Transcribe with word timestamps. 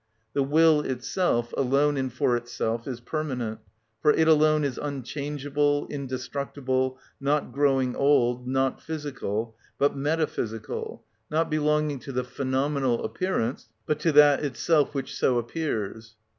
The 0.33 0.41
will 0.41 0.81
itself, 0.81 1.53
alone 1.55 1.95
and 1.95 2.11
for 2.11 2.35
itself, 2.35 2.87
is 2.87 2.99
permanent, 2.99 3.59
for 4.01 4.09
it 4.09 4.27
alone 4.27 4.63
is 4.63 4.79
unchangeable, 4.79 5.85
indestructible, 5.91 6.97
not 7.19 7.51
growing 7.51 7.95
old, 7.95 8.47
not 8.47 8.81
physical, 8.81 9.55
but 9.77 9.95
metaphysical, 9.95 11.03
not 11.29 11.51
belonging 11.51 11.99
to 11.99 12.11
the 12.11 12.23
phenomenal 12.23 13.03
appearance, 13.05 13.69
but 13.85 13.99
to 13.99 14.11
that 14.13 14.43
itself 14.43 14.95
which 14.95 15.15
so 15.15 15.37
appears. 15.37 16.15